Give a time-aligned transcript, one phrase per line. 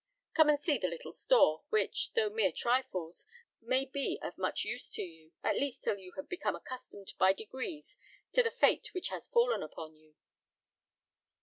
[0.33, 3.27] Come and see the little store, which, though mere trifles,
[3.61, 7.33] may be of much use to you: at least till you have become accustomed by
[7.33, 7.97] degrees
[8.31, 10.15] to the fate which has fallen upon you."